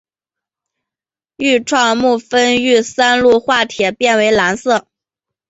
[1.37, 4.87] 愈创木酚遇三氯化铁变为蓝色。